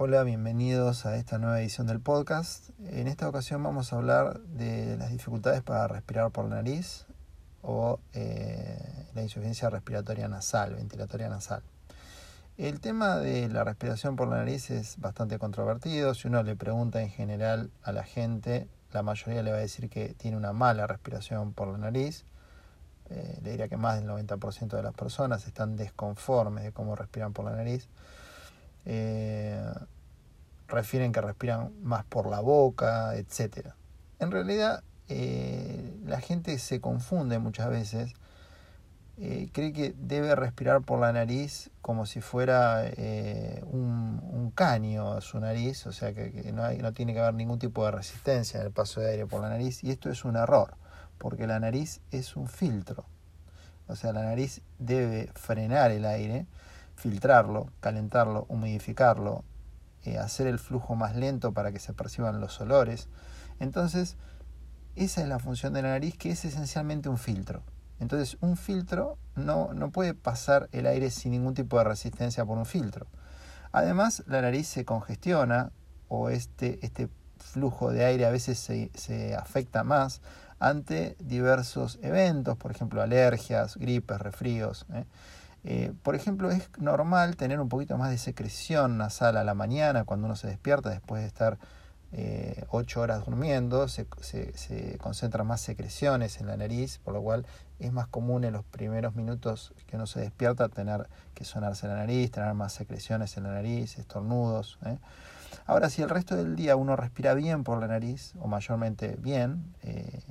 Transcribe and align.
Hola, 0.00 0.22
bienvenidos 0.22 1.06
a 1.06 1.16
esta 1.16 1.38
nueva 1.38 1.60
edición 1.60 1.88
del 1.88 1.98
podcast. 1.98 2.70
En 2.86 3.08
esta 3.08 3.28
ocasión 3.28 3.64
vamos 3.64 3.92
a 3.92 3.96
hablar 3.96 4.38
de 4.42 4.96
las 4.96 5.10
dificultades 5.10 5.60
para 5.60 5.88
respirar 5.88 6.30
por 6.30 6.44
la 6.44 6.54
nariz 6.54 7.04
o 7.62 7.98
eh, 8.12 9.08
la 9.16 9.22
insuficiencia 9.22 9.70
respiratoria 9.70 10.28
nasal, 10.28 10.76
ventilatoria 10.76 11.28
nasal. 11.28 11.64
El 12.58 12.78
tema 12.78 13.16
de 13.16 13.48
la 13.48 13.64
respiración 13.64 14.14
por 14.14 14.28
la 14.28 14.36
nariz 14.36 14.70
es 14.70 15.00
bastante 15.00 15.36
controvertido. 15.40 16.14
Si 16.14 16.28
uno 16.28 16.44
le 16.44 16.54
pregunta 16.54 17.02
en 17.02 17.10
general 17.10 17.72
a 17.82 17.90
la 17.90 18.04
gente, 18.04 18.68
la 18.92 19.02
mayoría 19.02 19.42
le 19.42 19.50
va 19.50 19.56
a 19.56 19.62
decir 19.62 19.90
que 19.90 20.14
tiene 20.14 20.36
una 20.36 20.52
mala 20.52 20.86
respiración 20.86 21.52
por 21.54 21.66
la 21.66 21.78
nariz. 21.78 22.24
Eh, 23.10 23.40
le 23.42 23.50
diría 23.50 23.66
que 23.66 23.76
más 23.76 23.96
del 23.96 24.08
90% 24.08 24.76
de 24.76 24.82
las 24.84 24.94
personas 24.94 25.44
están 25.48 25.74
desconformes 25.74 26.62
de 26.62 26.70
cómo 26.70 26.94
respiran 26.94 27.32
por 27.32 27.46
la 27.46 27.56
nariz. 27.56 27.88
Eh, 28.90 29.70
refieren 30.66 31.12
que 31.12 31.20
respiran 31.20 31.72
más 31.82 32.04
por 32.06 32.26
la 32.26 32.40
boca, 32.40 33.14
etc. 33.16 33.68
En 34.18 34.30
realidad, 34.30 34.82
eh, 35.08 35.94
la 36.06 36.20
gente 36.20 36.58
se 36.58 36.80
confunde 36.80 37.38
muchas 37.38 37.68
veces, 37.68 38.14
eh, 39.18 39.50
cree 39.52 39.74
que 39.74 39.94
debe 39.98 40.34
respirar 40.34 40.80
por 40.80 41.00
la 41.00 41.12
nariz 41.12 41.70
como 41.82 42.06
si 42.06 42.22
fuera 42.22 42.90
un, 43.66 44.22
un, 44.22 44.50
caño 44.52 45.12
a 45.12 45.20
su 45.20 45.38
nariz, 45.38 45.86
o 45.86 45.92
sea 45.92 46.14
que, 46.14 46.50
no, 46.54 46.70
no 46.72 46.92
tiene 46.94 47.12
que 47.12 47.20
haber 47.20 47.34
ningún 47.34 47.58
tipo 47.58 47.84
de 47.84 47.90
resistencia 47.90 48.60
en 48.60 48.66
el 48.66 48.72
paso 48.72 49.00
de 49.00 49.10
aire 49.10 49.26
por 49.26 49.42
la 49.42 49.50
nariz, 49.50 49.84
y 49.84 49.90
esto 49.90 50.08
es 50.10 50.24
un 50.24 50.36
error, 50.36 50.76
porque 51.18 51.46
la 51.46 51.60
nariz 51.60 52.00
es 52.10 52.36
un 52.36 52.48
filtro. 52.48 53.04
O 53.86 53.96
sea, 53.96 54.12
la 54.14 54.22
nariz 54.22 54.62
debe 54.78 55.30
frenar 55.34 55.90
el 55.90 56.06
aire 56.06 56.46
filtrarlo, 56.98 57.70
calentarlo, 57.80 58.44
humidificarlo, 58.48 59.44
eh, 60.04 60.18
hacer 60.18 60.48
el 60.48 60.58
flujo 60.58 60.96
más 60.96 61.14
lento 61.14 61.52
para 61.52 61.70
que 61.70 61.78
se 61.78 61.92
perciban 61.92 62.40
los 62.40 62.60
olores. 62.60 63.08
Entonces, 63.60 64.16
esa 64.96 65.22
es 65.22 65.28
la 65.28 65.38
función 65.38 65.72
de 65.72 65.82
la 65.82 65.90
nariz, 65.90 66.18
que 66.18 66.30
es 66.30 66.44
esencialmente 66.44 67.08
un 67.08 67.18
filtro. 67.18 67.62
Entonces, 68.00 68.36
un 68.40 68.56
filtro 68.56 69.16
no, 69.36 69.72
no 69.74 69.90
puede 69.90 70.14
pasar 70.14 70.68
el 70.72 70.86
aire 70.86 71.10
sin 71.10 71.32
ningún 71.32 71.54
tipo 71.54 71.78
de 71.78 71.84
resistencia 71.84 72.44
por 72.44 72.58
un 72.58 72.66
filtro. 72.66 73.06
Además, 73.70 74.24
la 74.26 74.42
nariz 74.42 74.66
se 74.66 74.84
congestiona 74.84 75.70
o 76.08 76.30
este, 76.30 76.84
este 76.84 77.08
flujo 77.36 77.92
de 77.92 78.04
aire 78.04 78.26
a 78.26 78.30
veces 78.30 78.58
se, 78.58 78.90
se 78.94 79.36
afecta 79.36 79.84
más 79.84 80.20
ante 80.58 81.16
diversos 81.20 82.00
eventos, 82.02 82.56
por 82.56 82.72
ejemplo, 82.72 83.02
alergias, 83.02 83.76
gripes, 83.76 84.18
resfríos. 84.18 84.86
¿eh? 84.92 85.04
Eh, 85.64 85.92
por 86.02 86.14
ejemplo, 86.14 86.50
es 86.50 86.70
normal 86.78 87.36
tener 87.36 87.60
un 87.60 87.68
poquito 87.68 87.98
más 87.98 88.10
de 88.10 88.18
secreción 88.18 88.96
nasal 88.96 89.36
a 89.36 89.44
la 89.44 89.54
mañana 89.54 90.04
cuando 90.04 90.26
uno 90.26 90.36
se 90.36 90.46
despierta 90.46 90.90
después 90.90 91.22
de 91.22 91.28
estar 91.28 91.58
eh, 92.12 92.64
8 92.70 93.00
horas 93.02 93.26
durmiendo, 93.26 93.86
se, 93.86 94.06
concentran 94.98 95.46
más 95.46 95.60
secreciones 95.60 96.40
en 96.40 96.46
la 96.46 96.56
nariz, 96.56 96.98
por 97.04 97.12
lo 97.12 97.20
cual 97.20 97.44
es 97.78 97.92
más 97.92 98.06
común 98.06 98.44
en 98.44 98.54
los 98.54 98.64
primeros 98.64 99.14
minutos 99.14 99.74
que 99.86 99.96
uno 99.96 100.06
se 100.06 100.20
despierta 100.20 100.68
tener 100.70 101.06
que 101.34 101.44
sonarse 101.44 101.86
la 101.86 101.96
nariz, 101.96 102.30
tener 102.30 102.54
más 102.54 102.72
secreciones 102.72 103.36
en 103.36 103.42
la 103.42 103.50
nariz, 103.50 103.98
estornudos. 103.98 104.78
¿eh? 104.86 104.98
Ahora, 105.66 105.90
si 105.90 106.00
el 106.00 106.08
resto 106.08 106.34
del 106.34 106.56
día 106.56 106.76
uno 106.76 106.96
respira 106.96 107.34
bien 107.34 107.62
por 107.62 107.78
la 107.78 107.88
nariz, 107.88 108.32
o 108.40 108.48
mayormente 108.48 109.16
bien, 109.20 109.74
eh, 109.82 110.22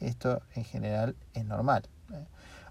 esto 0.00 0.40
en 0.54 0.64
general 0.64 1.14
es 1.34 1.44
normal. 1.44 1.82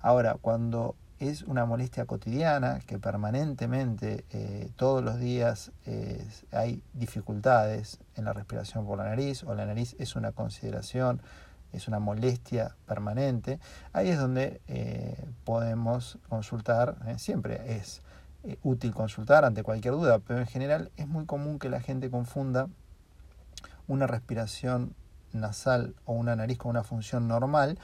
Ahora, 0.02 0.36
cuando 0.42 0.96
es 1.20 1.44
una 1.44 1.66
molestia 1.66 2.06
cotidiana 2.06 2.80
que 2.86 3.00
permanentemente, 3.00 4.26
eh, 4.30 4.70
todos 4.76 5.04
los 5.04 5.20
días, 5.20 5.72
eh, 5.86 6.28
hay 6.52 6.82
dificultades 6.94 8.00
en 8.16 8.26
la 8.26 8.34
respiración 8.34 8.86
por 8.86 9.00
la 9.00 9.06
nariz 9.06 9.44
o 9.44 9.56
la 9.56 9.66
nariz 9.66 9.96
es 10.00 10.16
una 10.16 10.32
consideración, 10.32 11.22
es 11.74 11.88
una 11.88 12.00
molestia 12.00 12.76
permanente. 12.86 13.60
Ahí 13.94 14.10
es 14.10 14.20
donde 14.20 14.62
eh, 14.68 15.26
podemos 15.44 16.20
consultar, 16.30 16.98
siempre 17.18 17.78
es 17.78 18.02
útil 18.64 18.94
consultar 18.94 19.44
ante 19.44 19.64
cualquier 19.64 19.96
duda, 19.96 20.20
pero 20.20 20.40
en 20.40 20.46
general 20.46 20.92
es 20.98 21.08
muy 21.08 21.26
común 21.26 21.60
que 21.60 21.70
la 21.70 21.82
gente 21.82 22.10
confunda 22.10 22.70
una 23.88 24.08
respiración 24.08 24.94
nasal 25.34 25.96
o 26.06 26.14
una 26.14 26.36
nariz 26.36 26.58
con 26.58 26.70
una 26.70 26.84
función 26.84 27.28
normal 27.28 27.78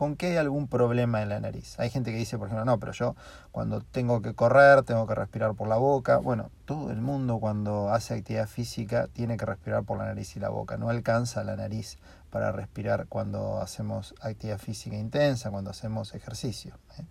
con 0.00 0.16
que 0.16 0.28
hay 0.28 0.36
algún 0.38 0.66
problema 0.66 1.20
en 1.20 1.28
la 1.28 1.40
nariz. 1.40 1.78
Hay 1.78 1.90
gente 1.90 2.10
que 2.10 2.16
dice, 2.16 2.38
por 2.38 2.46
ejemplo, 2.46 2.64
no, 2.64 2.80
pero 2.80 2.92
yo 2.92 3.16
cuando 3.52 3.82
tengo 3.82 4.22
que 4.22 4.32
correr, 4.32 4.82
tengo 4.82 5.06
que 5.06 5.14
respirar 5.14 5.52
por 5.52 5.68
la 5.68 5.76
boca. 5.76 6.16
Bueno, 6.16 6.48
todo 6.64 6.90
el 6.90 7.02
mundo 7.02 7.38
cuando 7.38 7.90
hace 7.90 8.14
actividad 8.14 8.48
física 8.48 9.08
tiene 9.12 9.36
que 9.36 9.44
respirar 9.44 9.84
por 9.84 9.98
la 9.98 10.06
nariz 10.06 10.34
y 10.36 10.40
la 10.40 10.48
boca. 10.48 10.78
No 10.78 10.88
alcanza 10.88 11.44
la 11.44 11.54
nariz 11.54 11.98
para 12.30 12.50
respirar 12.50 13.08
cuando 13.08 13.60
hacemos 13.60 14.14
actividad 14.22 14.56
física 14.56 14.96
intensa, 14.96 15.50
cuando 15.50 15.68
hacemos 15.68 16.14
ejercicio. 16.14 16.78
¿eh? 16.98 17.04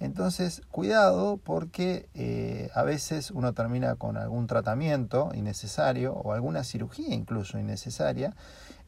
Entonces, 0.00 0.62
cuidado 0.70 1.36
porque 1.36 2.08
eh, 2.14 2.70
a 2.74 2.82
veces 2.82 3.30
uno 3.30 3.52
termina 3.52 3.96
con 3.96 4.16
algún 4.16 4.46
tratamiento 4.46 5.32
innecesario 5.34 6.14
o 6.14 6.32
alguna 6.32 6.64
cirugía 6.64 7.14
incluso 7.14 7.58
innecesaria 7.58 8.34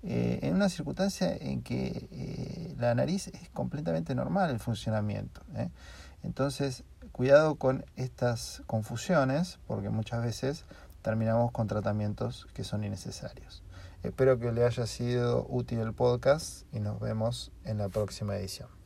eh, 0.02 0.40
en 0.42 0.54
una 0.54 0.70
circunstancia 0.70 1.34
en 1.34 1.62
que 1.62 2.63
la 2.78 2.94
nariz 2.94 3.28
es 3.28 3.48
completamente 3.50 4.14
normal 4.14 4.50
el 4.50 4.58
funcionamiento. 4.58 5.40
Entonces, 6.22 6.84
cuidado 7.12 7.56
con 7.56 7.84
estas 7.96 8.62
confusiones 8.66 9.58
porque 9.66 9.90
muchas 9.90 10.22
veces 10.22 10.64
terminamos 11.02 11.52
con 11.52 11.66
tratamientos 11.66 12.46
que 12.54 12.64
son 12.64 12.84
innecesarios. 12.84 13.62
Espero 14.02 14.38
que 14.38 14.52
le 14.52 14.64
haya 14.64 14.86
sido 14.86 15.46
útil 15.48 15.80
el 15.80 15.92
podcast 15.92 16.64
y 16.74 16.80
nos 16.80 17.00
vemos 17.00 17.52
en 17.64 17.78
la 17.78 17.88
próxima 17.88 18.36
edición. 18.36 18.83